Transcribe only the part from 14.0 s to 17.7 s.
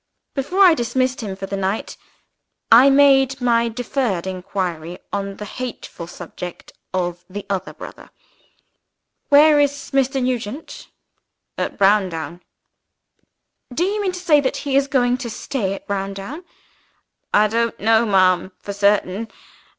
mean to say that he is going to stay at Browndown?" "I